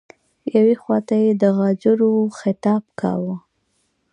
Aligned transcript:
یوې 0.55 0.75
خواته 0.81 1.15
یې 1.23 1.31
د 1.41 1.43
غجرو 1.57 2.13
خطاب 2.39 2.83
کاوه. 2.99 3.35